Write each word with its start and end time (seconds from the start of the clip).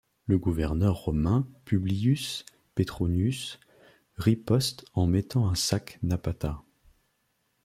Le 0.25 0.39
gouverneur 0.39 0.95
romain 0.95 1.47
Publius 1.63 2.43
Petronius 2.73 3.59
riposte 4.15 4.83
en 4.95 5.05
mettant 5.05 5.47
à 5.47 5.53
sac 5.53 5.99
Napata. 6.01 6.63